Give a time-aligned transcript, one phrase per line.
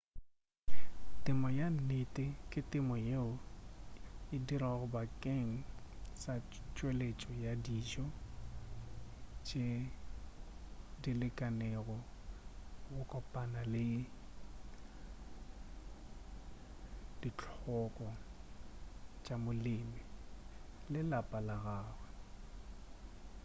[1.23, 3.31] temo ya nnete ke temo yeo
[4.35, 5.49] e dirwago bakeng
[6.21, 6.33] sa
[6.75, 8.05] tšweletšo ya dijo
[9.47, 9.65] tše
[11.03, 11.97] dilekanego
[12.93, 13.85] go kopana le
[17.21, 18.07] dihloko
[19.23, 20.01] tša molemi
[20.91, 22.09] le lapa la gagwe